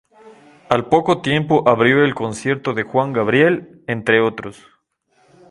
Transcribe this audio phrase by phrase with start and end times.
[0.67, 4.65] Al poco tiempo, abrió el concierto de Juan Gabriel, entre otros.